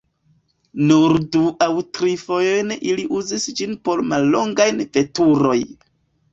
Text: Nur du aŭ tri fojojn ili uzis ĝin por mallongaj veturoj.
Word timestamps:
Nur 0.91 1.13
du 1.35 1.41
aŭ 1.65 1.67
tri 1.99 2.15
fojojn 2.23 2.75
ili 2.93 3.07
uzis 3.21 3.47
ĝin 3.61 3.79
por 3.87 4.05
mallongaj 4.15 4.71
veturoj. 4.83 5.63